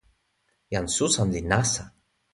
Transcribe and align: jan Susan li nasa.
jan 0.73 0.85
Susan 0.95 1.29
li 1.33 1.41
nasa. 1.51 1.85